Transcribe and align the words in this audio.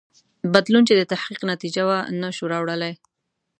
بدلون 0.53 0.83
چې 0.87 0.93
د 0.95 1.01
تحقیق 1.11 1.41
نتیجه 1.51 1.83
وه 1.89 1.97
نه 2.21 2.29
شو 2.35 2.45
راوړلای. 2.53 2.93